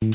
صباح 0.00 0.12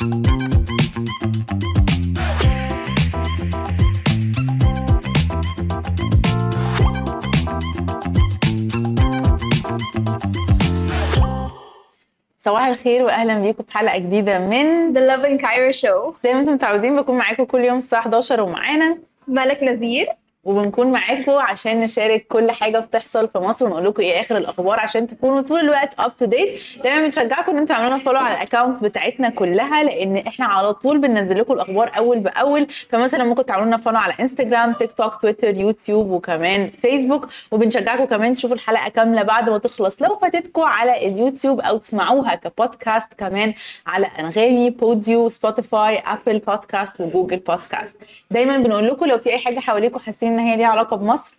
الخير 12.67 13.03
واهلا 13.03 13.39
بيكم 13.39 13.63
في 13.63 13.71
حلقة 13.71 13.97
جديدة 13.97 14.39
من 14.39 14.93
The 14.93 14.97
Lovin 14.97 15.41
Cairo 15.41 15.81
Show. 15.81 16.21
زي 16.21 16.33
ما 16.33 16.39
أنتم 16.39 16.53
متعودين 16.53 16.95
بكون 16.95 17.17
معاكم 17.17 17.43
كل 17.43 17.59
يوم 17.59 17.77
الساعة 17.77 17.99
11 17.99 18.41
ومعانا 18.41 18.97
ملك 19.27 19.63
نذير. 19.63 20.07
وبنكون 20.45 20.91
معاكم 20.91 21.31
عشان 21.31 21.79
نشارك 21.79 22.27
كل 22.27 22.51
حاجة 22.51 22.79
بتحصل 22.79 23.27
في 23.27 23.37
مصر 23.39 23.65
ونقول 23.65 23.85
لكم 23.85 24.01
إيه 24.01 24.21
آخر 24.21 24.37
الأخبار 24.37 24.79
عشان 24.79 25.07
تكونوا 25.07 25.41
طول 25.41 25.59
الوقت 25.59 25.93
up 25.99 26.17
to 26.17 26.25
date 26.25 26.59
دايما 26.83 27.05
بنشجعكم 27.05 27.51
إن 27.51 27.57
أنتوا 27.57 27.75
تعملوا 27.75 27.97
follow 27.97 28.19
على 28.19 28.35
ال 28.35 28.41
account 28.41 28.83
بتاعتنا 28.83 29.29
كلها 29.29 29.83
لأن 29.83 30.17
إحنا 30.17 30.45
على 30.45 30.73
طول 30.73 30.97
بننزل 30.99 31.39
لكم 31.39 31.53
الأخبار 31.53 31.91
أول 31.97 32.19
بأول. 32.19 32.67
فمثلا 32.89 33.23
ممكن 33.23 33.45
تعملوا 33.45 33.65
لنا 33.67 33.77
follow 33.77 33.97
على 33.97 34.13
انستجرام 34.19 34.73
تيك 34.73 34.91
توك 34.91 35.15
تويتر 35.21 35.57
يوتيوب 35.57 36.11
وكمان 36.11 36.69
فيسبوك 36.81 37.27
وبنشجعكم 37.51 38.05
كمان 38.05 38.33
تشوفوا 38.33 38.55
الحلقة 38.55 38.89
كاملة 38.89 39.23
بعد 39.23 39.49
ما 39.49 39.57
تخلص. 39.57 40.01
لو 40.01 40.15
فاتتكم 40.15 40.61
على 40.61 41.07
اليوتيوب 41.07 41.59
أو 41.61 41.77
تسمعوها 41.77 42.35
كبودكاست 42.35 43.13
كمان 43.17 43.53
على 43.87 44.07
أنغامي 44.19 44.69
Podeo 44.69 45.29
Spotify 45.29 45.97
Apple 46.05 46.39
Podcast 46.39 47.01
و 47.01 47.06
Google 47.06 47.37
Podcast 47.37 47.95
دايما 48.31 48.57
بنقول 48.57 48.87
لكم 48.87 49.05
لو 49.05 49.17
في 49.17 49.29
أي 49.29 49.37
حاجة 49.37 49.59
حواليكم 49.59 49.99
حاسين 49.99 50.34
إن 50.35 50.39
هي 50.39 50.57
ليها 50.57 50.67
علاقة 50.67 50.97
بمصر 50.97 51.37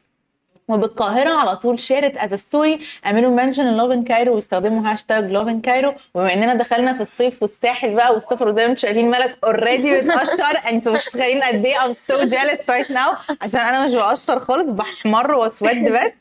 وبالقاهرة. 0.68 1.30
على 1.30 1.56
طول 1.56 1.78
share 1.80 2.06
it 2.06 2.16
as 2.16 2.34
story 2.34 2.78
اعملوا 3.06 3.30
mention 3.36 3.76
Lovin 3.76 4.04
Cairo 4.04 4.34
واستخدموا 4.34 4.92
هاشتاج 4.92 5.24
Lovin 5.24 5.60
Cairo 5.60 5.94
وبما 6.14 6.34
إننا 6.34 6.54
دخلنا 6.54 6.92
في 6.92 7.00
الصيف 7.00 7.42
والساحل 7.42 7.94
بقى 7.94 8.12
والسفر 8.14 8.48
وزي 8.48 8.64
ما 8.64 8.70
أنتم 8.70 8.80
شايفين 8.80 9.10
ملك 9.10 9.38
already 9.44 10.00
بتقشر 10.00 10.60
أنتوا 10.70 10.92
مش 10.92 11.08
متخيلين 11.08 11.42
قد 11.42 11.64
إيه 11.64 11.84
I'm 11.84 11.94
so 11.94 12.18
jealous 12.18 12.70
right 12.70 12.90
now 12.90 13.12
عشان 13.40 13.60
أنا 13.60 13.84
مش 13.86 13.92
بقشر 13.92 14.40
خالص 14.40 14.68
بحمر 14.68 15.30
وأسود 15.34 15.84
بس. 15.92 16.12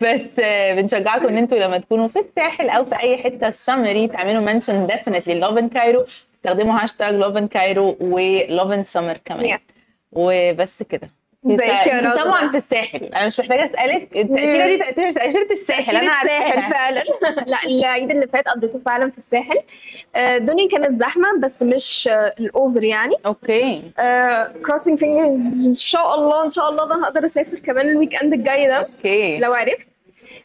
بس 0.00 0.20
آه، 0.40 0.74
بنشجعكم 0.74 1.26
إن 1.28 1.36
أنتوا 1.38 1.58
لما 1.58 1.78
تكونوا 1.78 2.08
في 2.08 2.18
الساحل 2.18 2.68
أو 2.68 2.84
في 2.84 3.00
أي 3.00 3.16
حتة 3.18 3.50
سمري 3.50 4.08
تعملوا 4.08 4.40
mention 4.40 4.86
definitely 4.86 5.34
Lovin 5.34 5.68
Cairo 5.68 6.06
استخدموا 6.36 6.82
هاشتاج 6.82 7.14
Lovin 7.14 7.48
Cairo 7.48 7.88
و 7.88 7.96
Lovin 8.00 8.84
Summer 8.84 9.16
كمان. 9.24 9.42
وبس 10.12 10.82
كده. 10.82 11.10
ازيك 11.54 11.86
يا 11.86 12.00
رضوى؟ 12.00 12.24
طبعا 12.24 12.48
في 12.50 12.56
الساحل. 12.58 13.04
أنا 13.04 13.26
مش 13.26 13.40
محتاجة 13.40 13.66
أسألك. 13.66 14.16
التقشيرة 14.16 14.66
دي 14.66 14.78
تقشيرة 14.78 15.10
تقشيرة 15.12 15.48
الساحل. 15.50 15.96
أنا 15.96 16.00
الساحل. 16.22 16.28
عارفاها 16.28 16.70
فعلا. 16.70 17.04
لا 17.50 17.56
العيد 17.66 18.10
اللي 18.10 18.26
فات 18.26 18.48
قضيته 18.48 18.80
فعلا 18.86 19.10
في 19.10 19.18
الساحل. 19.18 19.58
آه، 20.16 20.36
الدنيا 20.36 20.68
كانت 20.68 20.98
زحمة 21.00 21.38
بس 21.42 21.62
مش 21.62 22.08
آه، 22.12 22.34
ال 22.40 22.49
over 22.49 22.84
يعني. 22.84 23.14
okay. 23.26 23.82
Crossing 24.66 24.98
fingers 24.98 25.68
إن 25.68 25.74
شاء 25.74 26.14
الله 26.14 26.44
إن 26.44 26.50
شاء 26.50 26.68
الله 26.68 26.84
أنا 26.94 27.04
هقدر 27.04 27.24
أسافر 27.24 27.58
كمان 27.58 27.88
ال 27.88 28.14
weekend 28.14 28.32
الجاي 28.32 28.66
ده. 28.66 28.76
okay. 28.76 29.38
لو 29.38 29.52
عرفت. 29.54 29.88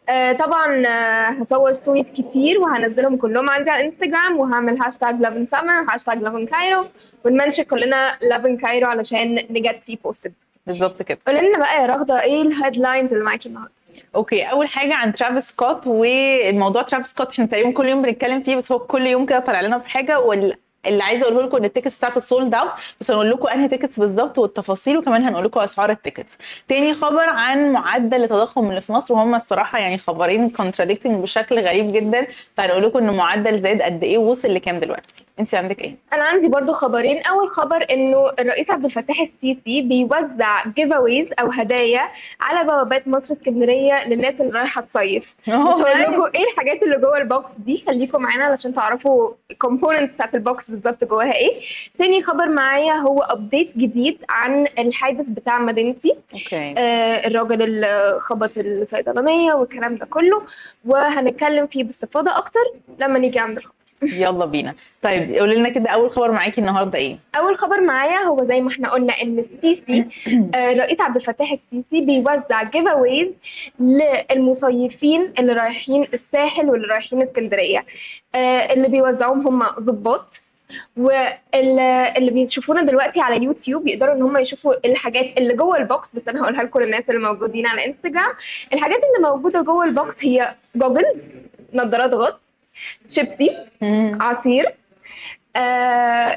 آه، 0.09 0.31
طبعا 0.33 0.83
آه، 0.87 1.29
هصور 1.29 1.73
stories 1.73 2.05
كتير 2.05 2.59
وهنزلهم 2.59 3.17
كلهم 3.17 3.49
عندي 3.49 3.69
على 3.71 3.81
الانستجرام 3.81 4.39
وهعمل 4.39 4.81
هاشتاج 4.83 5.19
Lovin 5.19 5.45
Summer 5.45 5.85
هاشتاج 5.93 6.17
Lovin 6.17 6.45
Cairo 6.45 6.85
ون 7.25 7.34
mention 7.34 7.63
كلنا 7.63 8.17
Lovin 8.21 8.57
Cairo 8.57 8.87
علشان 8.87 9.35
ن 9.49 9.79
get 9.89 9.99
reposted 10.03 10.33
بالظبط 10.67 11.01
كده. 11.01 11.19
قولي 11.27 11.39
لنا 11.41 11.59
بقى 11.59 11.81
يا 11.81 11.85
رغدة 11.85 12.21
إيه 12.23 12.41
ال 12.41 12.48
headlines 12.48 13.13
اللي 13.13 13.25
معاكي 13.25 13.49
النهارده؟ 13.49 13.71
okay 14.15 14.43
اول 14.43 14.67
حاجة 14.67 14.93
عن 14.95 15.13
ترافيس 15.13 15.43
سكوت 15.49 15.87
والموضوع 15.87 16.81
ترافيس 16.81 17.09
سكوت 17.11 17.29
إحنا 17.29 17.45
تقريبا 17.45 17.71
كل 17.71 17.89
يوم 17.89 18.01
بنتكلم 18.01 18.43
فيه 18.43 18.55
بس 18.55 18.71
هو 18.71 18.79
كل 18.79 19.07
يوم 19.07 19.25
كده 19.25 19.39
طالع 19.39 19.61
لنا 19.61 19.77
بحاجة 19.77 20.19
وال 20.19 20.55
اللي 20.85 21.03
عايزة 21.03 21.23
أقوله 21.23 21.41
لكم 21.41 21.57
إن 21.57 21.65
ال 21.65 21.69
tickets 21.69 21.97
بتاعته 21.97 22.19
sold 22.19 22.55
out 22.55 22.71
بس 22.99 23.11
هنقول 23.11 23.29
لكم 23.31 23.47
أنهي 23.47 23.67
tickets 23.67 23.99
بالظبط 23.99 24.37
والتفاصيل 24.37 24.97
وكمان 24.97 25.23
هنقول 25.23 25.45
لكم 25.45 25.59
أسعار 25.59 25.89
ال 25.89 25.95
tickets. 25.95 26.37
تاني 26.67 26.93
خبر 26.93 27.29
عن 27.29 27.71
معدل 27.71 28.23
التضخم 28.23 28.69
اللي 28.69 28.81
في 28.81 28.93
مصر 28.93 29.13
وهم 29.13 29.35
الصراحة 29.35 29.79
يعني 29.79 29.97
خبرين 29.97 30.49
contradicting 30.49 31.21
بشكل 31.21 31.59
غريب 31.59 31.93
جدا. 31.93 32.27
فهنقول 32.57 32.83
لكم 32.83 32.99
ان 32.99 33.13
معدل 33.17 33.59
زاد 33.59 33.81
قد 33.81 34.03
إيه 34.03 34.17
ووصل 34.17 34.53
لكام 34.53 34.79
دلوقتي. 34.79 35.13
انت 35.39 35.55
عندك 35.55 35.79
إيه؟ 35.81 35.95
أنا 36.13 36.23
عندي 36.23 36.47
برضو 36.47 36.73
خبرين. 36.73 37.21
أول 37.23 37.49
خبر 37.49 37.85
إنه 37.91 38.29
الرئيس 38.39 38.71
عبد 38.71 38.85
الفتاح 38.85 39.21
السيسي 39.21 39.81
بيوزع 39.81 40.67
giveaways 40.67 41.27
أو 41.41 41.47
هدايا 41.51 42.01
على 42.41 42.67
بوابات 42.67 43.07
مصر 43.07 43.33
اسكندرية 43.35 44.07
للناس 44.07 44.33
اللي 44.41 44.59
رايحة 44.59 44.81
تصيف. 44.81 45.35
هقول 45.47 45.81
لكم 46.01 46.23
إيه 46.35 46.51
الحاجات 46.51 46.83
اللي 46.83 46.97
جوه 46.97 47.17
ال 47.17 47.25
box 47.25 47.49
دي؟ 47.57 47.83
خليكم 47.87 48.21
معانا 48.21 48.45
علشان 48.45 48.73
تعرفوا 48.73 49.31
ال 49.51 49.57
components 49.57 50.13
بتاعت 50.13 50.35
ال 50.35 50.44
box 50.44 50.70
بالظبط 50.71 51.03
جواها 51.03 51.33
إيه. 51.35 51.59
تاني 51.97 52.23
خبر 52.23 52.49
معايا 52.49 52.93
هو 52.93 53.19
update 53.19 53.77
جديد 53.77 54.17
عن 54.29 54.67
الحادث 54.79 55.25
بتاع 55.29 55.59
مدينتي. 55.59 56.15
okay. 56.33 56.73
آه 56.77 57.27
الراجل 57.27 57.61
اللي 57.61 58.17
خبط 58.21 58.51
الصيدلانية 58.57 59.53
والكلام 59.53 59.95
ده 59.95 60.05
كله. 60.05 60.41
وهنتكلم 60.85 61.67
فيه 61.67 61.83
باستفاضة 61.83 62.37
أكتر 62.37 62.59
لما 62.99 63.19
نيجي 63.19 63.39
عند 63.39 63.57
الخبر. 63.57 63.75
يلا 64.03 64.45
بينا. 64.45 64.75
طيب 65.01 65.35
قولي 65.35 65.55
لنا 65.55 65.69
كده 65.69 65.89
أول 65.89 66.11
خبر 66.11 66.31
معاكي 66.31 66.61
النهارده 66.61 66.97
إيه؟ 66.99 67.17
أول 67.35 67.57
خبر 67.57 67.81
معايا 67.81 68.17
هو 68.17 68.43
زي 68.43 68.61
ما 68.61 68.69
إحنا 68.69 68.89
قلنا 68.89 69.13
إن 69.21 69.39
السيسي 69.39 70.05
آه، 70.55 70.71
الرئيس 70.71 71.01
عبد 71.01 71.15
الفتاح 71.15 71.51
السيسي 71.51 72.01
بيوزع 72.01 72.63
giveaways 72.63 73.27
للمصيفين 73.79 75.33
اللي 75.39 75.53
رايحين 75.53 76.05
الساحل 76.13 76.69
واللي 76.69 76.87
رايحين 76.87 77.21
اسكندرية. 77.21 77.85
آه، 78.35 78.73
اللي 78.73 78.87
بيوزعوهم 78.87 79.47
هم 79.47 79.63
ضباط 79.79 80.43
واللي 80.97 82.31
بيشوفونا 82.31 82.81
دلوقتي 82.81 83.21
على 83.21 83.43
يوتيوب 83.43 83.87
يقدروا 83.87 84.13
ان 84.13 84.21
هم 84.21 84.37
يشوفوا 84.37 84.73
الحاجات 84.87 85.25
اللي 85.37 85.53
جوه 85.53 85.77
ال 85.77 85.87
box 85.87 86.15
بس 86.15 86.27
أنا 86.27 86.41
هقولها 86.41 86.63
لكم 86.63 86.79
للناس 86.79 87.03
اللي 87.09 87.21
موجودين 87.21 87.67
على 87.67 87.85
انستجرام 87.85 88.33
الحاجات 88.73 88.97
اللي 88.97 89.29
موجودة 89.29 89.61
جوه 89.61 89.85
ال 89.85 89.93
box 89.93 90.15
هي 90.25 90.55
goggles 90.75 91.03
نظارات 91.73 92.13
غطس 92.13 92.39
شيبسي. 93.09 93.49
عصير 94.21 94.65
آه 95.55 95.59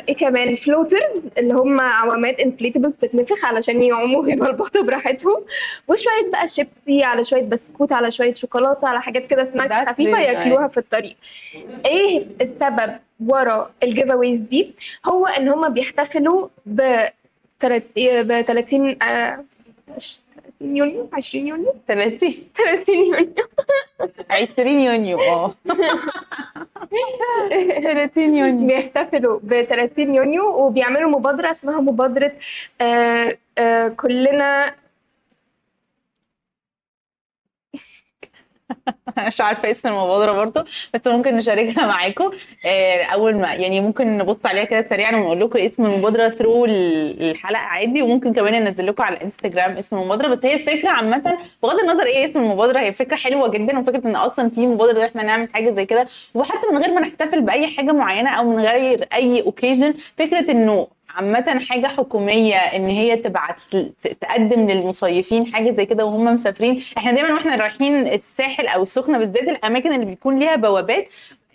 إيه 0.08 0.16
كمان؟ 0.16 0.56
floaters 0.56 1.22
اللي 1.38 1.54
هم 1.54 1.80
عوامات 1.80 2.40
inflatables 2.40 2.94
تتنفخ 2.96 3.44
علشان 3.44 3.82
يعوموا 3.82 4.22
ويبلبطوا 4.22 4.82
براحتهم. 4.86 5.44
وشوية 5.88 6.30
بقى 6.32 6.48
شيبسي 6.48 7.02
على 7.04 7.24
شوية 7.24 7.42
بسكوت 7.42 7.92
على 7.92 8.10
شوية 8.10 8.34
شوكولاتة 8.34 8.88
على 8.88 9.00
حاجات 9.02 9.26
كده 9.26 9.44
snacks 9.44 9.88
خفيفة 9.90 10.20
ياكلوها 10.20 10.68
في 10.68 10.76
الطريق. 10.78 11.16
إيه 11.86 12.26
السبب 12.40 12.98
ورا 13.26 13.70
ال 13.82 14.10
giveaways 14.10 14.40
دي؟ 14.40 14.74
هو 15.06 15.26
إن 15.26 15.48
هم 15.48 15.68
بيحتفلوا 15.68 16.48
ب 16.66 16.90
30 17.62 18.96
آه 19.02 19.44
مش 19.96 20.18
30 20.18 20.23
يونيو 20.76 21.08
20 21.12 21.46
يونيو 21.46 21.74
30 21.88 22.18
30 22.54 22.94
يونيو 22.94 23.34
20 24.30 24.68
يونيو 24.80 25.18
آه 25.20 25.54
30 27.82 28.34
يونيو 28.36 28.66
بيحتفلوا 28.66 29.38
ب 29.42 29.62
30 29.64 30.14
يونيو 30.14 30.44
وبيعملوا 30.66 31.10
مبادرة 31.10 31.50
اسمها 31.50 31.80
مبادرة 31.80 32.32
آه 32.80 33.36
آه 33.58 33.88
كلنا 33.88 34.74
مش 39.28 39.40
عارفة 39.40 39.70
اسم 39.70 39.88
المبادرة 39.88 40.32
برضو 40.32 40.60
بس 40.94 41.06
ممكن 41.06 41.36
نشاركها 41.36 41.86
معاكم. 41.92 42.30
آه، 42.66 43.02
أول 43.04 43.34
ما 43.36 43.54
يعني 43.54 43.80
ممكن 43.80 44.18
نبص 44.18 44.46
عليها 44.46 44.64
كده 44.64 44.86
سريعا 44.90 45.16
ونقول 45.16 45.40
لكم 45.40 45.58
اسم 45.58 45.84
المبادرة 45.86 46.28
through 46.28 46.64
الحلقة 46.64 47.58
عادي. 47.60 48.02
وممكن 48.02 48.32
كمان 48.34 48.64
ننزل 48.64 48.86
لكم 48.86 49.02
على 49.02 49.16
الانستجرام 49.16 49.76
اسم 49.76 49.96
المبادرة. 49.96 50.28
بس 50.28 50.38
هي 50.44 50.54
الفكرة 50.54 50.88
عامة 50.90 51.38
بغض 51.62 51.80
النظر 51.80 52.06
إيه 52.06 52.24
اسم 52.30 52.38
المبادرة 52.40 52.80
هي 52.80 52.92
فكرة 52.92 53.16
حلوة 53.16 53.48
جدا. 53.48 53.78
وفكرة 53.78 54.06
إن 54.06 54.16
أصلا 54.16 54.48
في 54.50 54.66
مبادرة 54.66 54.98
إن 55.00 55.04
إحنا 55.04 55.22
نعمل 55.22 55.48
حاجة 55.54 55.70
زي 55.74 55.86
كده. 55.86 56.06
وحتى 56.34 56.66
من 56.72 56.78
غير 56.78 56.94
ما 56.94 57.00
نحتفل 57.00 57.40
بأي 57.42 57.66
حاجة 57.76 57.92
معينة 57.92 58.30
أو 58.30 58.44
من 58.50 58.64
غير 58.64 59.08
أي 59.12 59.42
occasion 59.42 59.94
فكرة 60.18 60.50
إنه 60.50 60.88
عامة 61.16 61.64
حاجة 61.68 61.86
حكومية 61.86 62.56
إن 62.56 62.86
هي 62.88 63.16
تبعت 63.16 63.60
تقدم 64.20 64.70
للمصيفين 64.70 65.54
حاجة 65.54 65.70
زي 65.76 65.86
كده 65.86 66.04
وهم 66.04 66.24
مسافرين. 66.24 66.82
إحنا 66.98 67.12
دايما 67.12 67.32
وإحنا 67.34 67.54
رايحين 67.54 68.06
الساحل 68.06 68.66
أو 68.66 68.82
السخنة 68.82 69.18
بالذات 69.18 69.42
الأماكن 69.48 69.92
اللي 69.94 70.04
بيكون 70.06 70.38
ليها 70.38 70.56
بوابات 70.56 71.08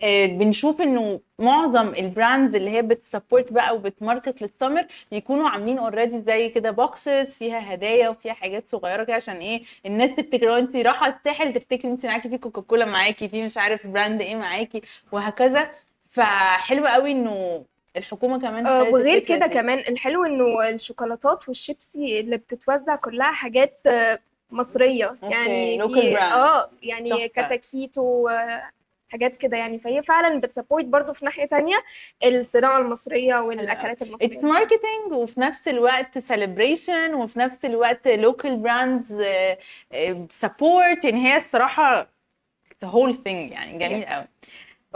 آه، 0.03 0.25
بنشوف 0.25 0.81
إنه 0.81 1.19
معظم 1.39 1.87
ال 1.87 1.97
brands 1.97 2.55
اللي 2.55 2.69
هي 2.71 2.81
بت 2.81 2.97
support 2.97 3.53
بقى 3.53 3.75
وبت 3.75 3.97
market 3.97 4.41
لل 4.41 4.52
summer 4.52 4.85
بيكونوا 5.11 5.49
عاملين 5.49 5.77
already 5.77 6.21
زي 6.21 6.49
كده 6.49 6.71
boxes 6.71 7.29
فيها 7.35 7.73
هدايا 7.73 8.09
وفيها 8.09 8.33
حاجات 8.33 8.67
صغيرة 8.69 9.03
كده 9.03 9.15
عشان 9.15 9.35
إيه 9.35 9.61
الناس 9.85 10.09
تفتكر 10.09 10.57
أنت 10.57 10.75
رايحة 10.75 11.07
الساحل 11.07 11.53
تفتكري 11.53 11.91
أنت 11.91 12.05
معاكي 12.05 12.29
في 12.29 12.37
كوكاكولا 12.37 12.85
معاكي 12.85 13.29
في 13.29 13.43
مش 13.45 13.57
عارف 13.57 13.87
brand 13.87 14.21
إيه 14.21 14.35
معاكي 14.35 14.81
وهكذا. 15.11 15.69
فحلو 16.11 16.87
قوي 16.87 17.11
إنه 17.11 17.63
الحكومة 17.97 18.39
كمان 18.39 18.67
آه، 18.67 18.83
وغير 18.83 19.19
كده 19.19 19.47
دي. 19.47 19.53
كمان 19.53 19.79
الحلو 19.79 20.25
إنه 20.25 20.69
الشوكولاتات 20.69 21.47
والشيبسي 21.47 22.19
اللي 22.19 22.37
بتتوزع 22.37 22.95
كلها 22.95 23.31
حاجات 23.31 23.79
آه، 23.85 24.19
okay، 25.81 25.99
يعني. 25.99 26.33
آه 26.33 26.69
يعني 26.83 27.09
تحفة. 27.09 27.27
كتاكيت 27.27 27.97
و 27.97 28.29
حاجات 29.09 29.37
كده 29.37 29.57
يعني 29.57 29.79
فهي 29.79 30.03
فعلا 30.03 30.39
بت 30.39 30.49
support 30.49 30.85
برضو 30.85 31.13
في 31.13 31.25
ناحية 31.25 31.45
تانية 31.45 31.83
الصناعه 32.23 32.77
المصرية 32.79 33.35
والأكلات 33.35 34.01
اتس 34.01 34.01
المصريه 34.01 34.39
marketing 34.41 35.11
وفي 35.11 35.39
نفس 35.39 35.67
الوقت 35.67 36.17
celebration 36.19 37.13
وفي 37.13 37.39
نفس 37.39 37.65
الوقت 37.65 38.07
local 38.07 38.55
brands 38.57 39.23
support 40.31 41.05
يعني 41.05 41.27
هي 41.27 41.37
الصراحة 41.37 42.07
the 42.81 42.87
whole 42.87 43.15
thing 43.23 43.51
يعني 43.51 43.77
جميل 43.77 44.05
Yes. 44.05 44.13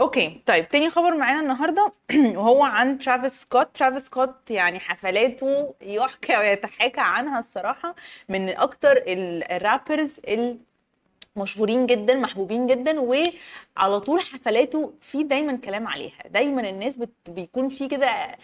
Okay 0.00 0.42
طيب 0.46 0.68
تاني 0.68 0.90
خبر 0.90 1.16
معانا 1.16 1.40
النهارده. 1.40 1.92
وهو 2.36 2.62
عن 2.62 2.98
ترافيس 2.98 3.40
سكوت. 3.40 3.76
ترافيس 3.76 4.02
سكوت 4.06 4.50
يعني 4.50 4.80
حفلاته 4.80 5.74
يحكى 5.82 6.36
ويتحاكى 6.38 7.00
عنها 7.00 7.38
الصراحة 7.38 7.94
من 8.28 8.48
أكتر 8.48 8.92
ال- 8.96 9.52
الـ 9.52 9.60
rappers 9.60 10.16
المشهورين 11.36 11.86
جدا 11.86 12.14
محبوبين 12.14 12.66
جدا 12.66 13.00
وعلى 13.00 14.00
طول 14.00 14.20
حفلاته 14.20 14.94
في 15.00 15.22
دايما 15.24 15.56
كلام 15.56 15.86
عليها. 15.86 16.28
دايما 16.30 16.70
الناس 16.70 16.98
بيكون 17.28 17.68
في 17.68 17.88
كده 17.88 18.36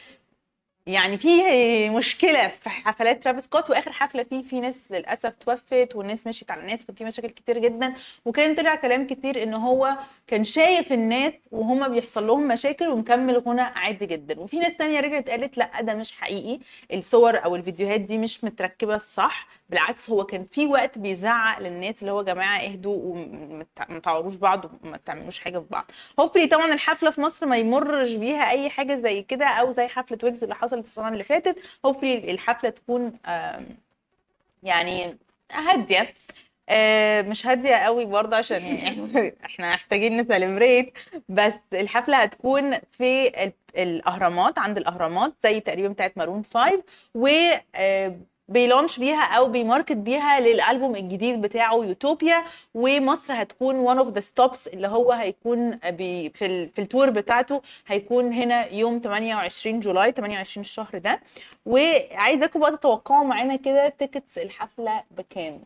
يعني 0.90 1.19
في 1.19 1.31
مشكلة 1.90 2.48
في 2.48 2.70
حفلات 2.70 3.25
ترافيس 3.25 3.44
سكوت 3.44 3.70
وآخر 3.70 3.92
حفلة 3.92 4.22
فيه 4.22 4.42
في 4.42 4.60
ناس 4.60 4.92
للأسف 4.92 5.32
توفت 5.40 5.96
والناس 5.96 6.26
مشيت 6.26 6.50
على 6.50 6.60
الناس 6.60 6.82
وكان 6.82 6.94
في 6.96 7.04
مشاكل 7.04 7.28
كتير 7.28 7.58
جدا. 7.58 7.94
وكان 8.25 8.54
طلع 8.54 8.75
كلام 8.75 9.06
كتير 9.06 9.42
إن 9.42 9.54
هو 9.54 9.96
كان 10.26 10.44
شايف 10.44 10.92
الناس 10.92 11.32
وهما 11.52 11.88
بيحصل 11.88 12.26
لهم 12.26 12.48
مشاكل 12.48 12.88
ومكمل 12.88 13.38
غنى 13.38 13.60
عادي 13.60 14.06
جدا. 14.06 14.40
وفي 14.40 14.58
ناس 14.58 14.76
تانية 14.76 15.00
رجعت 15.00 15.28
قالت 15.31 15.58
لا 15.58 15.81
ده 15.81 15.94
مش 15.94 16.12
حقيقي. 16.12 16.58
الصور 16.92 17.44
أو 17.44 17.56
الفيديوهات 17.56 18.00
دي 18.00 18.19
مش 18.19 18.44
متركبة 18.44 18.98
صح. 18.98 19.46
بالعكس 19.70 20.10
هو 20.10 20.25
كان 20.25 20.46
في 20.52 20.66
وقت 20.66 20.98
بيزعق 20.98 21.58
للناس 21.60 22.00
اللي 22.00 22.12
هو 22.12 22.19
يا 22.19 22.25
جماعة 22.25 22.58
اهدوا 22.60 22.96
وما 23.04 23.66
تع- 23.76 23.87
ما 23.88 23.98
تعوروش 23.98 24.34
بعض 24.34 24.64
وما 24.84 24.96
تعملوش 24.96 25.38
حاجة 25.38 25.58
في 25.58 25.64
بعض. 25.70 25.90
Hopefully 26.20 26.47
طبعا 26.46 26.72
الحفلة 26.72 27.10
في 27.10 27.20
مصر 27.20 27.46
ما 27.46 27.56
يمرش 27.56 28.12
بيها 28.14 28.50
أي 28.50 28.70
حاجة 28.70 28.94
زي 29.00 29.22
كده 29.22 29.46
أو 29.46 29.70
زي 29.70 29.87
حفلة 29.88 30.19
ويجز 30.22 30.42
اللي 30.42 30.54
حصلت 30.82 30.87
السنة 30.88 31.09
اللي 31.09 31.25
فاتت. 31.25 31.56
hopefully 31.87 32.31
الحفلة 32.31 32.71
تكون 32.71 33.12
يعني 34.62 35.19
هادية. 35.53 36.15
آه، 36.69 37.23
مش 37.23 37.47
هادية 37.47 37.75
قوي 37.77 38.05
برضه 38.05 38.37
عشان 38.37 38.62
إحنا 39.44 39.75
محتاجين 39.75 40.21
ن 40.20 40.27
celebrate. 40.27 40.93
بس 41.29 41.53
الحفلة 41.73 42.17
هتكون 42.17 42.79
في 42.99 43.29
ال- 43.44 43.53
الأهرامات 43.77 44.59
عند 44.59 44.77
الأهرامات 44.79 45.32
زي 45.44 45.61
تقريبا 45.61 45.88
بتاعت 45.88 46.19
مارون 46.19 46.43
5 46.55 46.83
و 47.15 47.29
بي 48.50 48.62
launch 48.62 48.99
بيها 48.99 49.23
أو 49.23 49.49
بي 49.49 49.60
market 49.60 49.93
بيها 49.93 50.41
للألبوم 50.41 50.97
الجديد 50.97 51.41
بتاعه 51.43 51.75
يوتوبيا 51.76 52.44
ومصر 52.75 53.43
هتكون 53.43 53.76
one 53.76 53.99
of 53.99 54.08
the 54.08 54.20
stops 54.20 54.69
اللي 54.69 54.88
هو 54.88 55.12
هيكون 55.12 55.70
بي 55.76 56.31
في 56.31 56.47
ال 56.47 56.69
في 56.69 56.81
ال 56.82 56.88
tour 56.88 57.11
بتاعته 57.11 57.62
هيكون 57.87 58.32
هنا 58.32 58.67
يوم 58.73 58.99
28 59.05 59.81
July 59.81 60.12
28 60.12 60.61
الشهر 60.64 60.99
ده. 60.99 61.20
وعايزاكم 61.67 62.61
بقى 62.61 62.76
تتوقعوا 62.76 63.25
معانا 63.25 63.56
كده 63.56 63.88
tickets 63.88 64.38
الحفلة 64.38 65.05
بكام. 65.11 65.61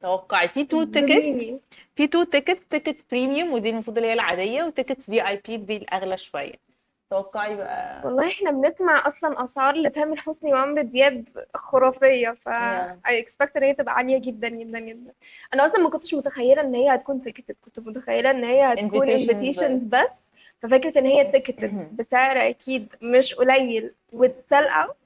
توقعي 0.00 0.48
في 0.48 0.64
two 0.64 0.84
tickets 0.84 1.12
زميلي. 1.12 1.60
في 1.96 2.06
two 2.06 2.22
tickets 2.22 2.66
tickets 2.66 3.02
premium 3.10 3.52
ودي 3.52 3.70
المفروض 3.70 3.96
اللي 3.96 4.08
هي 4.08 4.12
العادية 4.12 4.62
و 4.64 4.69
tickets 4.69 5.06
VIP 5.10 5.56
دي 5.56 5.76
الأغلى 5.76 6.16
شوية. 6.16 6.65
توقعي 7.10 7.56
بقى. 7.56 8.02
والله 8.04 8.28
إحنا 8.28 8.50
بنسمع 8.50 9.06
أصلا 9.06 9.44
أسعار 9.44 9.74
لتامر 9.74 10.16
حسني 10.16 10.52
وعمرو 10.52 10.82
دياب 10.82 11.24
خرافية 11.54 12.30
ف. 12.30 12.48
I 13.08 13.24
expect 13.24 13.56
إن 13.56 13.62
هي 13.62 13.74
تبقى 13.74 13.94
عالية 13.94 14.18
جدا 14.18 14.48
جدا 14.48 14.78
جدا. 14.78 15.12
أنا 15.54 15.66
أصلا 15.66 15.80
ما 15.80 15.90
كنتش 15.90 16.14
متخيلة 16.14 16.60
إن 16.62 16.74
هي 16.74 16.94
هتكون 16.94 17.22
ticketed 17.22 17.56
كنت 17.64 17.78
متخيلة 17.78 18.30
إن 18.30 18.44
هي 18.44 18.72
هتكون 18.72 19.08
invitations 19.10 19.84
بس. 19.84 20.10
ففكرة 20.62 20.98
إن 20.98 21.06
هي 21.06 21.24
ticketed 21.32 21.74
مهم. 21.74 21.90
بسعر 21.92 22.36
أكيد 22.48 22.94
مش 23.02 23.34
قليل 23.34 23.94
وت 24.12 24.31
sell 24.31 24.68
out 24.68 24.96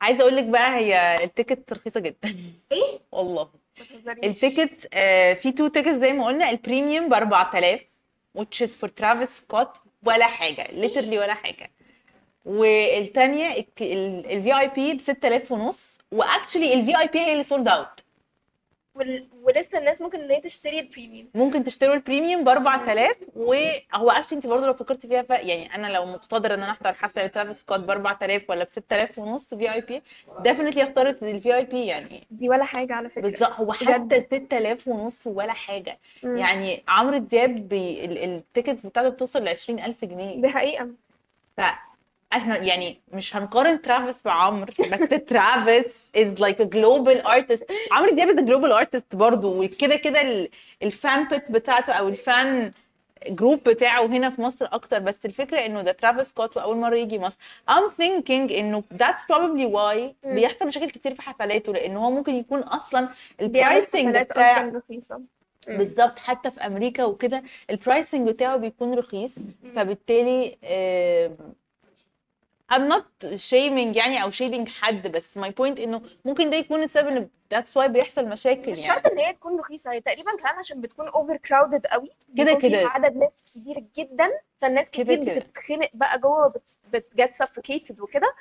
عايزة 0.00 0.22
أقول 0.22 0.36
لك 0.36 0.44
بقى 0.44 0.76
هي 0.76 1.24
ال 1.24 1.31
ticket 1.31 1.72
رخيصة 1.72 2.00
جدا. 2.00 2.34
إيه؟ 2.72 2.98
والله. 3.12 3.48
ال 4.24 4.33
ticket 4.33 4.88
آه، 4.94 5.34
في 5.34 5.52
two 5.52 5.68
tickets 5.68 5.94
زي 5.94 6.12
ما 6.12 6.26
قلنا 6.26 6.50
البريميوم 6.50 7.08
ب 7.08 7.14
4000 7.14 7.80
which 8.38 8.66
is 8.66 8.70
for 8.70 8.88
ترافيس 8.96 9.30
سكوت 9.30 9.68
ولا 10.06 10.26
حاجة 10.26 10.64
literally 10.64 11.18
ولا 11.18 11.34
حاجة. 11.34 11.70
والتانية 12.44 13.66
ال 13.80 14.58
VIP 14.60 14.94
ب 14.94 15.00
6000 15.00 15.52
ونص 15.52 15.98
و 16.12 16.74
actually 16.74 16.98
ال 16.98 17.06
VIP 17.08 17.18
هي 17.20 17.32
اللي 17.32 17.42
sold 17.42 17.68
out 17.68 18.03
وال... 18.94 19.26
ولسه 19.42 19.78
الناس 19.78 20.00
ممكن 20.00 20.20
ان 20.20 20.30
هي 20.30 20.40
تشتري 20.40 20.80
ال 20.80 20.85
premium. 20.85 21.28
ممكن 21.34 21.64
تشتروا 21.64 21.94
ال 21.94 22.00
premium 22.00 22.44
ب 22.44 22.48
4000 22.48 23.16
وهو 23.36 24.10
actually 24.10 24.36
انت 24.36 24.46
برضه 24.46 24.66
لو 24.66 24.74
فكرت 24.74 25.06
فيها 25.06 25.22
ف... 25.22 25.30
يعني 25.30 25.74
أنا 25.74 25.86
لو 25.86 26.06
مقتدره 26.06 26.54
ان 26.54 26.62
أنا 26.62 26.72
احضر 26.72 26.92
حفلة 26.94 27.24
لترافيس 27.24 27.60
سكوت 27.60 27.80
ب 27.80 27.90
4000 27.90 28.50
ولا 28.50 28.64
ب 28.64 28.68
6000 28.68 29.18
ونص 29.18 29.54
VIP 29.54 30.02
definitely 30.40 30.82
اختار 30.82 31.08
ال 31.08 31.54
VIP 31.56 31.86
يعني. 31.86 32.26
دي 32.30 32.48
ولا 32.48 32.64
حاجة 32.64 32.94
على 32.94 33.08
فكرة. 33.08 33.20
بالظبط 33.22 33.52
هو 33.52 33.72
حتى 33.72 34.20
6000 34.20 34.88
ونص 34.88 35.26
ولا 35.26 35.52
حاجة. 35.52 35.98
مم. 36.22 36.36
يعني 36.36 36.82
عمرو 36.88 37.18
دياب 37.18 37.68
بي... 37.68 38.04
ال- 38.04 38.18
الـ 38.18 38.26
tickets 38.26 38.86
بتاعته 38.86 39.08
بتوصل 39.08 39.44
ل 39.44 39.48
20000 39.48 40.04
جنيه. 40.04 40.40
دي 40.42 40.48
حقيقة. 40.48 40.88
إحنا 42.36 42.56
يعني 42.56 43.00
مش 43.12 43.36
هنقارن 43.36 43.82
ترافيس 43.82 44.22
بعمرو 44.22 44.72
بس 44.92 45.00
ترافيس 45.28 45.84
is 46.16 46.40
like 46.40 46.60
a 46.60 46.64
global 46.64 47.20
artist 47.26 47.64
عمرو 47.92 48.14
دياب 48.14 48.28
is 48.28 48.36
global 48.44 48.72
artist 48.72 49.16
برضه 49.16 49.48
وكده 49.48 49.96
كده 49.96 50.20
ال- 50.20 50.48
الـ 50.82 50.94
fan 50.94 51.28
base 51.28 51.50
بتاعته 51.50 51.92
أو 51.92 52.08
ال 52.08 52.24
fan 52.24 52.72
group 53.28 53.60
بتاعه 53.68 54.06
هنا 54.06 54.30
في 54.30 54.42
مصر 54.42 54.68
أكتر. 54.72 54.98
بس 54.98 55.18
الفكرة 55.24 55.58
إنه 55.58 55.82
ده 55.82 55.92
ترافيس 55.92 56.28
سكوت 56.28 56.56
وأول 56.56 56.76
مرة 56.76 56.96
يجي 56.96 57.18
مصر. 57.18 57.36
I'm 57.70 57.90
thinking 58.02 58.30
إنه 58.52 58.82
that's 58.94 59.20
probably 59.32 59.66
why 59.74 59.96
مم. 60.24 60.34
بيحصل 60.34 60.66
مشاكل 60.66 60.90
كتير 60.90 61.14
في 61.14 61.22
حفلاته 61.22 61.72
لأن 61.72 61.96
هو 61.96 62.10
ممكن 62.10 62.34
يكون 62.34 62.60
أصلا 62.60 63.08
ال 63.40 63.50
pricing 63.50 64.16
بتاع 64.16 64.62
رخيصة. 64.74 65.20
بالظبط 65.68 66.18
حتى 66.18 66.50
في 66.50 66.60
أمريكا 66.66 67.04
وكده. 67.04 67.42
ال 67.70 67.77
pricing 67.77 68.28
بتاعه 68.28 68.56
بيكون 68.56 68.94
رخيص 68.94 69.34
فبالتالي 69.76 70.56
آم، 70.64 71.36
I'm 72.74 72.88
not 72.92 73.26
shaming 73.50 73.96
يعني 73.96 74.22
أو 74.22 74.30
shading 74.30 74.68
حد 74.68 75.06
بس 75.08 75.38
my 75.38 75.48
point 75.48 75.80
إنه 75.80 76.02
ممكن 76.24 76.50
ده 76.50 76.56
يكون 76.56 76.82
السبب 76.82 77.08
ان 77.08 77.28
that's 77.54 77.74
why 77.80 77.86
بيحصل 77.86 78.24
مشاكل 78.28 78.72
مش 78.72 78.80
يعني 78.84 79.00
شرط 79.02 79.12
إن 79.12 79.18
هي 79.18 79.32
تكون 79.32 79.58
رخيصة 79.58 79.92
هي 79.92 80.00
تقريبا 80.00 80.36
كمان 80.36 80.54
عشان 80.58 80.80
بتكون 80.80 81.08
over 81.08 81.36
crowded 81.36 81.86
قوي 81.86 82.10
كده 82.36 82.54
كده. 82.54 82.88
عدد 82.88 83.16
ناس 83.16 83.34
كبير 83.54 83.84
جدا 83.96 84.30
فالناس 84.60 84.90
كتير 84.90 85.24
كده. 85.24 85.34
بتتخنق 85.34 85.90
بقى 85.94 86.18
جوه 86.18 86.48
بت- 86.48 86.76
بت 86.92 87.09
get 87.09 87.34
suffocated 87.34 88.00
وكده. 88.00 88.34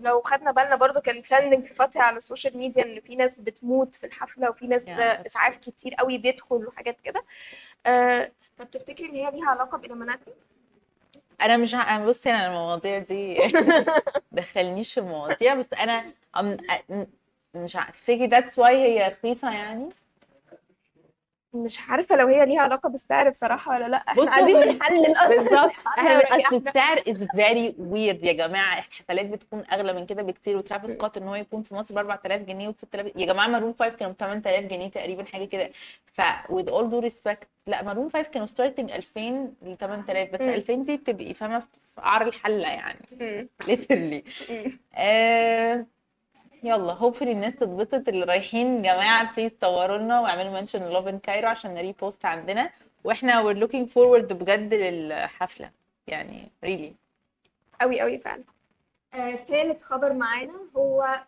لو 0.00 0.22
خدنا 0.22 0.50
بالنا 0.52 0.76
برضو 0.76 1.00
كان 1.00 1.22
trending 1.22 1.66
في 1.66 1.74
فترة 1.74 2.00
على 2.02 2.16
ال 2.16 2.22
social 2.22 2.58
media 2.58 2.84
إن 2.84 3.00
في 3.00 3.16
ناس 3.16 3.36
بتموت 3.38 3.94
في 3.94 4.06
الحفلة 4.06 4.50
وفي 4.50 4.66
ناس 4.66 4.86
Yeah, 4.86 4.90
إسعاف 5.26 5.56
كتير 5.56 5.94
قوي 5.94 6.18
بيدخل 6.18 6.66
وحاجات 6.66 7.00
كده 7.00 7.24
آه، 7.86 8.32
طب 8.58 8.70
تفتكري 8.70 9.06
إن 9.08 9.14
هي 9.14 9.30
ليها 9.30 9.46
علاقة 9.50 9.78
بال 9.78 9.86
Illuminati؟ 9.86 10.30
أنا 11.40 11.56
مش 11.56 11.74
أنا 11.74 12.06
بصي 12.06 12.30
أنا 12.30 12.46
المواضيع 12.46 12.98
دي 12.98 13.38
دخلنيش 14.32 14.94
في 14.94 15.00
المواضيع 15.00 15.54
بس 15.54 15.72
أنا 15.72 16.04
أم- 16.36 17.06
مش 17.54 17.76
عارفه 17.76 17.92
تفتكري 17.92 18.30
that's 18.30 18.52
why 18.54 18.66
هي 18.76 19.08
رخيصة 19.08 19.50
يعني. 19.50 19.88
مش 21.54 21.78
عارفة 21.88 22.16
لو 22.16 22.26
هي 22.26 22.46
ليها 22.46 22.60
علاقة 22.60 22.88
بالسعر 22.88 23.28
بصراحة 23.30 23.74
ولا 23.74 23.88
لأ. 23.88 23.96
إحنا 23.96 24.30
عايزين 24.30 24.68
نحلل 24.68 25.12
أصلا 25.12 25.28
بالظبط. 25.42 25.72
أصل 25.98 26.56
السعر 26.56 27.02
is 27.08 27.24
very 27.36 27.74
weird 27.78 28.24
يا 28.24 28.32
جماعة. 28.32 28.78
الحفلات 28.78 29.26
بتكون 29.26 29.64
أغلى 29.72 29.92
من 29.92 30.06
كده 30.06 30.22
بكتير. 30.22 30.56
وترافيس 30.56 30.90
سكوت 30.90 31.16
إن 31.16 31.28
هو 31.28 31.34
يكون 31.34 31.62
في 31.62 31.74
مصر 31.74 31.94
ب 31.94 31.98
4000 31.98 32.42
جنيه 32.42 32.68
و 32.68 32.72
6000 32.72 33.06
يا 33.16 33.26
جماعة 33.26 33.46
مارون 33.46 33.74
5 33.78 33.96
كانوا 33.96 34.12
ب 34.12 34.16
8000 34.16 34.64
جنيه 34.64 34.88
تقريبا 34.88 35.24
حاجة 35.24 35.44
كده. 35.44 35.70
ف 36.12 36.20
with 36.52 36.66
all 36.68 36.90
due 36.92 37.10
respect 37.10 37.46
لأ 37.66 37.82
مارون 37.82 38.10
5 38.10 38.22
كانوا 38.22 38.46
starting 38.46 38.92
2000 38.92 39.20
ل 39.62 39.76
8000 39.80 40.30
بس 40.32 40.40
مم. 40.40 40.48
2000 40.48 40.74
دي 40.74 40.96
تبقي 40.96 41.34
فاهمة 41.34 41.60
في 41.60 41.66
قعر 42.00 42.22
الحلة 42.26 42.68
يعني. 42.68 43.00
مم. 43.20 43.48
يلا 46.62 46.92
hopefully 46.92 47.32
الناس 47.32 47.54
تتبسط 47.56 48.08
اللي 48.08 48.24
رايحين. 48.24 48.82
جماعة 48.82 49.34
please 49.34 49.52
صوروا 49.60 49.98
لنا 49.98 50.20
واعملوا 50.20 50.60
mention 50.60 50.88
Love 50.88 51.08
in 51.08 51.18
Cairo 51.18 51.48
عشان 51.48 51.74
ن 51.74 51.81
repost 51.81 52.24
عندنا. 52.24 52.70
وإحنا 53.04 53.42
we're 53.42 53.56
looking 53.56 53.86
forward 53.94 54.32
بجد 54.32 54.74
للحفلة. 54.74 55.70
يعني 56.06 56.50
really. 56.66 56.92
قوي 57.80 58.00
قوي 58.00 58.18
فعلا. 58.18 58.44
آه، 59.14 59.76
خبر 59.82 60.12
معانا 60.12 60.54
هو 60.76 61.20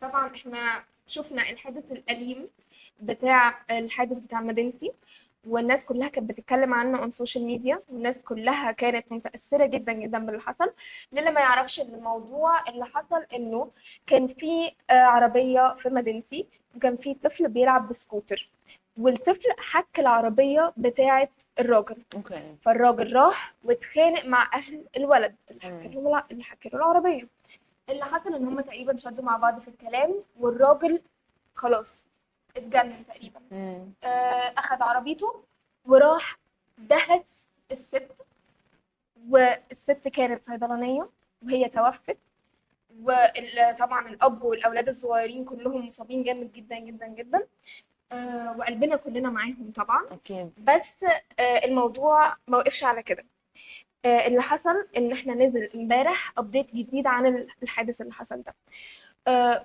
طبعا 0.00 0.34
إحنا 0.34 0.84
شفنا 1.06 1.50
الحادث 1.50 1.92
الأليم 1.92 2.48
بتاع 3.00 3.54
الحادث 3.70 4.18
بتاع 4.18 4.40
مدينتي. 4.40 4.92
والناس 5.48 5.84
كلها 5.84 6.08
كانت 6.08 6.28
بتتكلم 6.30 6.74
عنه 6.74 6.98
على 6.98 7.06
ال 7.08 7.13
social 7.13 7.44
media 7.44 7.80
والناس 7.88 8.18
كلها 8.18 8.72
كانت 8.72 9.12
متأثرة 9.12 9.66
جدا 9.66 9.92
جدا 9.92 10.18
باللي 10.18 10.40
حصل. 10.40 10.72
للي 11.12 11.30
ما 11.30 11.40
يعرفش 11.40 11.80
الموضوع 11.80 12.68
اللي 12.68 12.84
حصل 12.84 13.22
إنه 13.34 13.70
كان 14.06 14.26
في 14.28 14.72
آه، 14.90 14.92
عربية 14.92 15.74
في 15.74 15.88
مدينتي 15.88 16.46
وكان 16.76 16.96
في 16.96 17.14
طفل 17.14 17.48
بيلعب 17.48 17.88
بسكوتر. 17.88 18.48
والطفل 18.98 19.48
حك 19.58 19.98
العربية 20.00 20.72
بتاعة 20.76 21.28
الراجل. 21.60 21.96
okay. 22.14 22.56
فالراجل 22.62 23.12
راح 23.16 23.54
واتخانق 23.64 24.24
مع 24.26 24.50
أهل 24.54 24.84
الولد. 24.96 25.34
اللي. 25.50 25.60
حك 25.62 25.88
له 25.88 26.24
اللي 26.30 26.42
حك 26.42 26.68
له 26.68 26.76
العربية. 26.78 27.28
اللي 27.90 28.04
حصل 28.04 28.34
إن 28.34 28.46
هم 28.46 28.60
تقريبا 28.60 28.96
شدوا 28.96 29.24
مع 29.24 29.36
بعض 29.36 29.60
في 29.60 29.68
الكلام 29.68 30.14
والراجل 30.40 31.00
خلاص 31.54 32.04
اتجنن 32.56 33.04
تقريبا. 33.08 33.40
آه، 34.04 34.54
اخد 34.58 34.82
عربيته 34.82 35.42
وراح 35.84 36.38
دهس 36.78 37.46
الست 37.72 38.08
والست 39.28 40.08
كانت 40.08 40.44
صيدلانية 40.44 41.08
وهي 41.42 41.68
توفت. 41.68 42.18
وطبعا 43.02 44.08
الأب 44.08 44.42
والأولاد 44.42 44.88
الصغيرين 44.88 45.44
كلهم 45.44 45.86
مصابين 45.86 46.22
جامد 46.22 46.52
جدا 46.52 46.78
جدا 46.78 47.06
جدا. 47.06 47.46
آه، 48.12 48.56
وقلبنا 48.58 48.96
كلنا 48.96 49.30
معاهم 49.30 49.72
طبعا. 49.76 50.06
بس 50.58 51.04
آه، 51.38 51.64
الموضوع 51.64 52.36
ما 52.48 52.58
وقفش 52.58 52.84
على 52.84 53.02
كده. 53.02 53.24
آه، 54.04 54.26
اللي 54.26 54.42
حصل 54.42 54.86
إن 54.96 55.12
إحنا 55.12 55.34
نزل 55.34 55.70
إمبارح 55.74 56.32
ابديت 56.38 56.74
جديد 56.74 57.06
عن 57.06 57.48
الحادث 57.62 58.00
اللي 58.00 58.12
حصل 58.12 58.42
ده. 58.42 58.54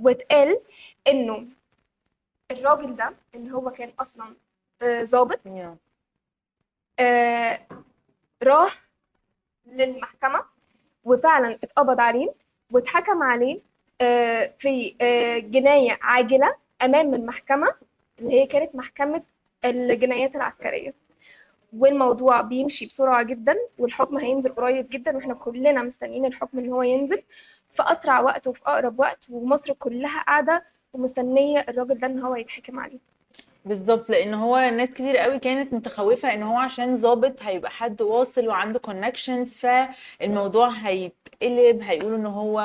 واتقال 0.01 0.60
إنه 1.08 1.48
الراجل 2.51 2.96
ده 2.96 3.13
اللي 3.36 3.53
هو 3.53 3.72
كان 3.72 3.91
أصلا 4.00 4.36
آه، 4.82 5.03
ظابط 5.03 5.39
يا. 5.46 5.77
آه، 7.00 7.60
راح 8.44 8.84
للمحكمة 9.65 10.46
وفعلا 11.03 11.60
اتقبض 11.63 12.00
عليه 12.01 12.34
واتحكم 12.72 13.24
عليه 13.24 13.60
آه، 14.01 14.53
في 14.60 14.96
آه، 15.01 15.38
جناية 15.39 15.98
عاجلة 16.01 16.56
أمام 16.82 17.13
المحكمة 17.13 17.75
اللي 18.20 18.34
هي 18.41 18.48
كانت 18.48 18.75
محكمة 18.75 19.24
الجنايات 19.65 20.36
العسكرية 20.36 20.94
والموضوع 21.74 22.41
بيمشي 22.41 22.86
بسرعة 22.86 23.24
جدا 23.24 23.58
والحكم 23.77 24.18
هينزل 24.18 24.50
قريب 24.56 24.89
جدا 24.89 25.15
وإحنا 25.15 25.34
كلنا 25.34 25.84
مستنيين 25.84 26.25
الحكم 26.25 26.60
إن 26.60 26.70
هو 26.72 26.82
ينزل 26.84 27.24
في 27.75 27.84
أسرع 27.84 28.20
وقت 28.20 28.48
وفي 28.48 28.62
أقرب 28.65 29.00
وقت 29.00 29.25
ومصر 29.29 29.74
كلها 29.74 30.22
قاعدة 30.24 30.63
ومستنية 30.93 31.60
الراجل 31.69 31.98
ده 32.00 32.08
إن 32.08 32.19
هو 32.19 32.36
يتحكم 32.36 32.79
عليه. 32.79 33.00
بالظبط 33.65 34.10
لأن 34.10 34.34
هو 34.34 34.58
ناس 34.58 34.89
كتير 34.91 35.17
قوي 35.17 35.39
كانت 35.39 35.74
متخوفة 35.74 36.34
إن 36.34 36.43
هو 36.43 36.58
عشان 36.58 36.98
ظابط 36.98 37.36
هيبقى 37.43 37.72
حد 37.72 38.01
واصل 38.01 38.48
وعنده 38.48 38.79
connections 38.80 39.56
فالموضوع 39.58 40.69
هيتقلب 40.69 41.81
هيقولوا 41.81 42.17
إن 42.17 42.25
هو 42.25 42.60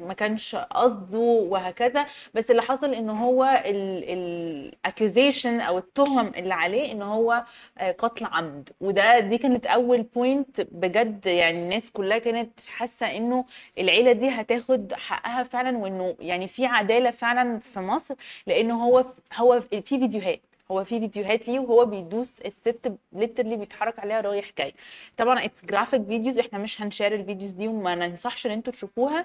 ما 0.00 0.14
كانش 0.14 0.56
قصده 0.56 1.18
وهكذا 1.18 2.06
بس 2.34 2.50
اللي 2.50 2.62
حصل 2.62 2.94
إن 2.94 3.10
هو 3.10 3.44
ال 3.66 3.84
accusation 3.84 5.60
أو 5.60 5.78
التهم 5.78 6.26
اللي 6.28 6.54
عليه 6.54 6.92
إن 6.92 7.02
هو 7.02 7.44
آه، 7.78 7.92
قتل 7.92 8.24
عمد. 8.24 8.70
وده 8.80 9.18
دي 9.18 9.38
كانت 9.38 9.66
أول 9.66 10.02
point 10.02 10.60
بجد 10.60 11.26
يعني 11.26 11.58
الناس 11.62 11.90
كلها 11.90 12.18
كانت 12.18 12.60
حاسة 12.66 13.16
إنه 13.16 13.44
العيلة 13.78 14.12
دي 14.12 14.28
هتاخد 14.28 14.92
حقها 14.92 15.42
فعلا 15.42 15.78
وإنه 15.78 16.14
يعني 16.20 16.48
في 16.48 16.66
عدالة 16.66 17.10
فعلا 17.10 17.58
في 17.58 17.80
مصر 17.80 18.14
لأن 18.46 18.70
هو 18.70 19.04
هو 19.34 19.60
في 19.60 19.80
فيديوهات 19.82 20.40
هو 20.70 20.84
في 20.84 21.00
فيديوهات 21.00 21.48
ليه 21.48 21.58
وهو 21.58 21.84
بيدوس 21.84 22.40
الست 22.40 22.92
literally 23.12 23.56
بيتحرك 23.56 23.98
عليها 23.98 24.20
رايح 24.20 24.50
جاي. 24.58 24.74
طبعا 25.16 25.44
it's 25.44 25.64
graphic 25.64 26.02
videos 26.02 26.38
إحنا 26.38 26.58
مش 26.58 26.82
هنشير 26.82 27.14
الفيديوز 27.14 27.50
دي 27.50 27.68
وما 27.68 27.94
ننصحش 27.94 28.46
إن 28.46 28.50
أنتوا 28.50 28.72
تشوفوها. 28.72 29.24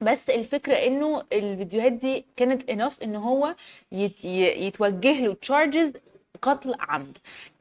بس 0.00 0.30
الفكرة 0.30 0.74
إنه 0.74 1.22
الفيديوهات 1.32 1.92
دي 1.92 2.24
كانت 2.36 2.70
enough 2.70 3.02
إن 3.02 3.16
هو 3.16 3.54
يتوجه 3.92 5.20
له 5.20 5.34
charges 5.34 5.92
قتل 6.42 6.74
عمد. 6.80 7.18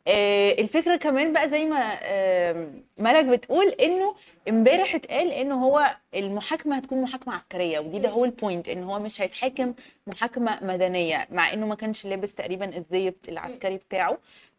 آه، 0.08 0.52
الفكرة 0.52 0.96
كمان 0.96 1.34
بقى 1.34 1.50
زي 1.50 1.66
ما 1.66 2.00
ملك 2.98 3.26
بتقول 3.26 3.68
إنه 3.70 4.16
امبارح 4.50 4.96
اتقال 4.96 5.32
إن 5.32 5.52
هو 5.52 5.96
المحاكمة 6.16 6.76
هتكون 6.78 7.02
محاكمة 7.02 7.34
عسكرية 7.34 7.80
ودي 7.80 8.00
ده 8.00 8.10
هو 8.10 8.26
ال 8.26 8.33
point 8.33 8.70
إن 8.70 8.84
هو 8.84 9.00
مش 9.00 9.22
هيتحاكم 9.22 9.74
محاكمة 10.08 10.60
مدنية 10.64 11.28
مع 11.32 11.54
إنه 11.54 11.66
ما 11.68 11.76
كانش 11.76 12.06
لابس 12.06 12.34
تقريبا 12.34 12.78
الزي 12.78 13.14
العسكري 13.30 13.78
بتاعه 13.78 14.18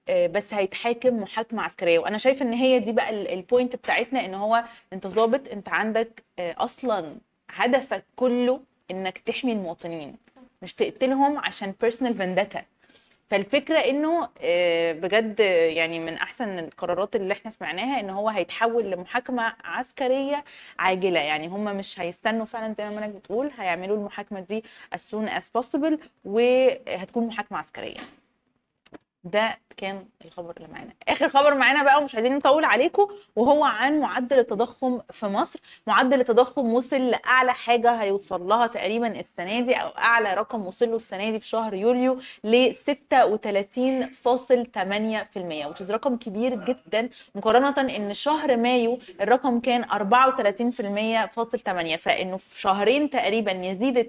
آه، 0.08 0.26
بس 0.26 0.54
هيتحاكم 0.54 1.16
محاكمة 1.22 1.62
عسكرية. 1.62 1.98
وأنا 1.98 2.18
شايفة 2.18 2.44
إن 2.46 2.52
هي 2.52 2.78
دي 2.78 2.92
بقى 2.92 3.10
ال- 3.10 3.28
ال 3.28 3.36
point 3.36 3.76
بتاعتنا 3.76 4.24
إن 4.24 4.34
هو 4.34 4.64
أنت 4.92 5.06
ظابط 5.06 5.48
أنت 5.48 5.68
عندك 5.68 6.22
آه، 6.38 6.54
أصلا 6.58 7.16
هدفك 7.50 8.04
كله 8.16 8.60
إنك 8.90 9.18
تحمي 9.18 9.52
المواطنين 9.52 10.16
مش 10.62 10.74
تقتلهم 10.74 11.38
عشان 11.38 11.74
personal 11.80 12.14
vendetta 12.14 12.62
فالفكرة 13.30 13.78
إنه 13.78 14.28
آه، 14.40 14.92
بجد 14.92 15.40
يعني 15.40 15.98
من 16.00 16.14
أحسن 16.14 16.58
القرارات 16.58 17.16
اللي 17.16 17.32
إحنا 17.32 17.50
سمعناها 17.50 18.00
إن 18.00 18.10
هو 18.10 18.28
هيتحول 18.28 18.90
لمحاكمة 18.90 19.52
عسكرية 19.64 20.44
عاجلة. 20.78 21.20
يعني 21.20 21.48
هم 21.48 21.64
مش 21.76 22.00
هيستنوا 22.00 22.44
فعلا 22.44 22.74
زي 22.78 22.84
ما 22.84 22.90
مالك 22.90 23.08
بتقول 23.08 23.50
هيعملوا 23.58 23.96
المحاكمة 23.96 24.40
دي 24.40 24.64
as 24.94 24.98
soon 24.98 25.28
as 25.40 25.44
possible 25.60 25.98
وهتكون 26.24 27.26
محاكمة 27.26 27.58
عسكرية. 27.58 28.00
ده 29.26 29.58
كان 29.76 30.06
الخبر 30.24 30.54
اللي 30.56 30.68
معانا. 30.68 30.90
آخر 31.08 31.28
خبر 31.28 31.54
معانا 31.54 31.82
بقى 31.82 31.98
ومش 31.98 32.14
عايزين 32.14 32.36
نطول 32.36 32.64
عليكم 32.64 33.08
وهو 33.36 33.64
عن 33.64 34.00
معدل 34.00 34.38
التضخم 34.38 35.00
في 35.10 35.26
مصر. 35.26 35.60
معدل 35.86 36.20
التضخم 36.20 36.72
وصل 36.74 36.96
لأعلى 37.10 37.54
حاجة 37.54 37.90
هيوصل 37.90 38.48
لها 38.48 38.66
تقريبا 38.66 39.20
السنة 39.20 39.60
دي 39.60 39.74
أو 39.74 39.88
أعلى 39.88 40.34
رقم 40.34 40.66
وصل 40.66 40.88
له 40.90 40.96
السنة 40.96 41.30
دي 41.30 41.40
في 41.40 41.48
شهر 41.48 41.74
يوليو 41.74 42.20
ل 42.44 42.72
36.8% 42.74 45.70
which 45.70 45.80
is 45.86 45.90
رقم 45.90 46.16
كبير 46.16 46.64
جدا 46.64 47.08
مقارنة 47.34 47.96
إن 47.96 48.14
شهر 48.14 48.56
مايو 48.56 48.98
الرقم 49.20 49.60
كان 49.60 49.84
34.8 49.84 51.96
فإنه 51.96 52.36
في 52.36 52.60
شهرين 52.60 53.10
تقريبا 53.10 53.52
يزيد 53.52 53.98
2% 53.98 54.04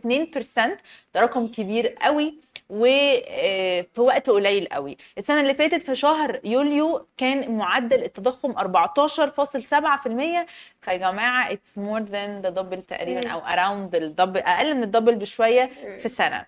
ده 1.15 1.21
رقم 1.21 1.47
كبير 1.47 1.87
قوي. 1.87 2.35
وفي 2.69 4.01
وقت 4.01 4.29
قليل 4.29 4.67
قوي. 4.67 4.97
السنة 5.17 5.41
اللي 5.41 5.53
فاتت 5.53 5.81
في 5.81 5.95
شهر 5.95 6.39
يوليو 6.43 7.07
كان 7.17 7.57
معدل 7.57 8.03
التضخم 8.03 8.51
14.7% 8.57 10.47
فيا 10.81 10.97
جماعة 10.97 11.55
it's 11.55 11.79
more 11.79 12.01
than 12.01 12.45
the 12.45 12.51
double 12.59 12.85
تقريبا. 12.87 13.29
أو 13.29 13.41
around 13.41 13.95
الدبل 13.95 14.39
أقل 14.39 14.75
من 14.75 14.83
الدبل 14.83 15.15
بشوية 15.15 15.65
في 16.01 16.09
سنة. 16.09 16.45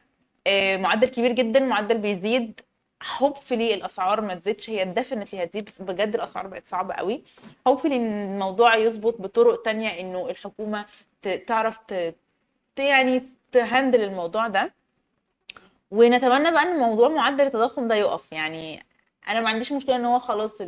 آه، 0.48 0.78
معدل 0.78 1.10
كبير 1.10 1.32
جدا 1.32 1.60
معدل 1.60 1.98
بيزيد. 1.98 2.62
hopefully 3.18 3.74
الأسعار 3.74 4.22
ما 4.22 4.36
تزيدش. 4.36 4.70
هي 4.70 4.86
definitely 4.86 5.44
هتزيد 5.44 5.66
بس 5.66 5.82
بجد 5.82 6.16
الأسعار 6.16 6.48
بقت 6.48 6.68
صعبة 6.68 6.94
قوي. 6.94 7.24
hopefully 7.68 7.96
الموضوع 7.96 8.76
يظبط 8.76 9.22
بطرق 9.22 9.62
تانية 9.62 10.00
إنه 10.00 10.30
الحكومة 10.30 10.86
تعرف 11.48 11.80
يعني 12.80 13.24
ت 13.52 13.59
handle 13.59 14.04
الموضوع 14.04 14.48
ده. 14.48 14.79
ونتمنى 15.92 16.52
بقى 16.52 16.64
إن 16.64 16.78
موضوع 16.80 17.10
معدل 17.10 17.42
التضخم 17.46 17.88
ده 17.88 17.96
يقف 17.96 18.32
يعني 18.32 18.86
أنا 19.30 19.40
ما 19.42 19.50
عنديش 19.50 19.72
مشكلة 19.72 19.96
إن 19.96 20.06
هو 20.06 20.20
خلاص 20.20 20.62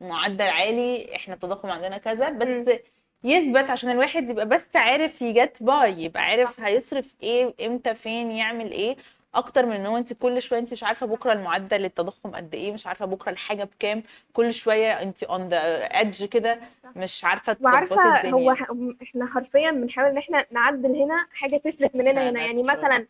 المعدل 0.00 0.44
عالي 0.48 1.16
إحنا 1.16 1.34
التضخم 1.34 1.70
عندنا 1.70 1.98
كذا 1.98 2.28
بس. 2.30 2.78
يثبت 3.24 3.70
عشان 3.70 3.90
الواحد 3.90 4.30
يبقى 4.30 4.46
بس 4.48 4.64
عارف 4.74 5.22
ي 5.22 5.30
get 5.30 5.56
by 5.62 6.02
يبقى 6.04 6.22
عارف 6.22 6.60
هيصرف 6.60 7.14
إيه 7.22 7.54
إمتى 7.66 7.94
فين 7.94 8.30
يعمل 8.30 8.70
إيه 8.72 8.96
أكتر 9.34 9.66
من 9.66 9.72
إن 9.72 9.86
هو 9.86 9.96
انت 9.96 10.12
كل 10.12 10.42
شوية 10.42 10.58
انت 10.58 10.72
مش 10.72 10.82
عارفة 10.84 11.06
بكرة 11.06 11.32
المعدل 11.32 11.84
التضخم 11.84 12.30
قد 12.30 12.54
إيه 12.54 12.72
مش 12.72 12.86
عارفة 12.86 13.06
بكرة 13.06 13.30
الحاجة 13.32 13.64
بكام 13.64 14.02
كل 14.32 14.54
شوية 14.54 14.92
انت 15.02 15.22
on 15.22 15.48
the 15.48 15.58
edge 15.84 16.24
كده 16.24 16.60
مش 16.96 17.24
عارفة 17.24 17.52
تظبطي 17.52 17.72
وعارفه 17.72 18.16
الدنيا 18.16 18.32
هو 18.34 18.56
إحنا 19.02 19.26
حرفيا 19.26 19.70
بنحاول 19.70 20.08
إن 20.10 20.18
إحنا 20.18 20.46
نعدل 20.50 20.96
هنا 21.02 21.26
حاجة 21.32 21.56
تفلت 21.56 21.96
مننا 21.96 22.30
هنا 22.30 22.40
يعني. 22.40 22.62
مثلا 22.62 23.06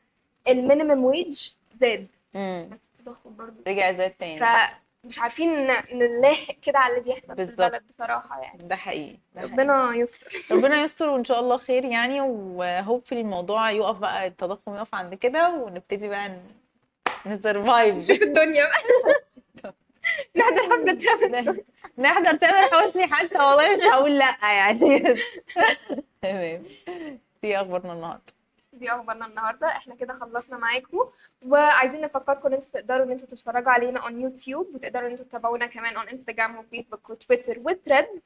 ال 0.49 0.56
minimum 0.56 1.05
wage 1.05 1.49
زاد. 1.81 2.07
امم 2.37 2.71
التضخم 2.99 3.37
برضه 3.37 3.55
رجع 3.67 3.93
زاد 3.93 4.11
تاني. 4.11 4.41
فمش 4.41 5.19
عارفين 5.19 5.67
نلاحق 5.93 6.55
كده 6.63 6.79
على 6.79 6.93
اللي 6.93 7.05
بيحصل 7.05 7.27
في 7.29 7.35
بالظبط. 7.35 7.61
البلد 7.61 7.83
بصراحة 7.89 8.41
يعني. 8.43 8.63
ده 8.63 8.77
حقيقي 8.77 9.17
ده 9.35 9.41
حقيقي. 9.41 9.53
ربنا 9.53 9.95
يستر. 9.95 10.33
ربنا 10.57 10.83
يستر 10.83 11.09
وإن 11.09 11.25
شاء 11.25 11.41
الله 11.41 11.57
خير 11.57 11.85
يعني 11.85 12.21
و 12.21 12.31
hopefully 12.31 13.21
الموضوع 13.21 13.71
يقف 13.71 13.99
بقى 13.99 14.27
التضخم 14.27 14.75
يقف 14.75 14.95
عند 14.95 15.15
كده 15.15 15.49
ونبتدي 15.55 16.09
بقى 16.09 16.37
ن 17.27 17.35
survive 17.35 17.95
نشوف 17.97 18.23
الدنيا 18.23 18.65
بقى. 18.67 18.81
نحضر 20.37 20.63
حفله 20.71 20.95
ترافيس 20.95 21.65
نحضر 21.99 22.35
تامر 22.37 22.69
حسني 22.73 23.07
حتى 23.07 23.39
والله 23.39 23.77
مش 23.77 23.83
هقول 23.83 24.19
لأ 24.19 24.37
يعني. 24.43 25.15
تمام. 26.23 26.63
دي 27.43 27.61
أخبارنا 27.61 27.93
النهارده. 27.93 28.23
دي 28.81 28.91
أخبارنا 28.91 29.27
النهارده. 29.27 29.67
إحنا 29.67 29.95
كده 29.95 30.15
خلصنا 30.19 30.57
معاكم. 30.59 30.99
وعايزين 31.47 32.01
نفكركم 32.01 32.49
إن 32.49 32.55
أنتوا 32.55 32.71
تقدروا 32.73 33.05
إن 33.07 33.11
أنتوا 33.11 33.29
تتفرجوا 33.29 33.73
علينا 33.73 34.01
on 34.01 34.21
YouTube 34.21 34.75
وتقدروا 34.75 35.07
إن 35.07 35.11
أنتوا 35.13 35.25
تتابعونا 35.25 35.67
كمان 35.67 35.97
on 35.97 36.09
Instagram 36.09 36.57
و 36.57 36.63
Facebook 36.63 37.11
و 37.11 37.17
Twitter 37.17 37.59
و 37.59 37.62
Threads 37.62 37.83
آه 37.91 38.21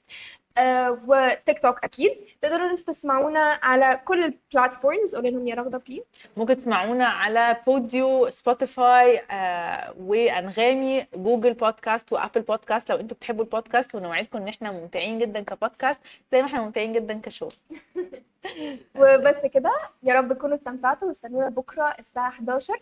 وتيك 0.58 1.58
توك 1.58 1.84
أكيد. 1.84 2.16
تقدروا 2.42 2.66
ان 2.66 2.70
أنتوا 2.70 2.84
تسمعونا 2.94 3.58
على 3.62 4.00
كل 4.04 4.25
ال 4.25 4.34
platforms 4.34 5.14
قولي 5.14 5.30
لهم 5.30 5.49
يا 5.49 5.54
رغدة 5.54 5.78
please 5.78 6.02
ممكن 6.37 6.56
تسمعونا 6.56 7.06
على 7.06 7.56
Podeo 7.66 8.31
Spotify 8.31 9.23
آه 9.30 9.94
وأنغامي 10.00 11.06
Google 11.14 11.52
Podcasts 11.54 12.12
و 12.12 12.17
Apple 12.17 12.40
Podcasts 12.40 12.90
لو 12.90 12.96
أنتوا 12.96 13.16
بتحبوا 13.16 13.44
البودكاست 13.44 13.94
ونوعدكم 13.94 14.38
إن 14.38 14.49
إحنا 14.49 14.73
ممتعين 14.73 15.18
جدا 15.18 15.40
كبودكاست 15.40 16.00
زي 16.32 16.42
ما 16.42 16.49
إحنا 16.49 16.61
ممتعين 16.62 16.92
جدا 16.92 17.20
ك 17.23 17.27
show. 17.27 17.49
وبس 19.00 19.37
كده 19.54 19.73
يا 20.02 20.14
رب 20.14 20.32
تكونوا 20.32 20.56
استمتعتوا. 20.56 21.08
واستنونا 21.08 21.49
بكرة 21.49 21.94
الساعة 21.99 22.28
11 22.28 22.75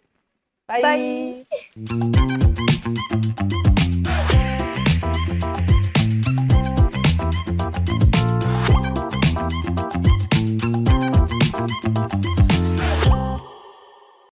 bye, 0.69 0.83
bye. 0.83 1.45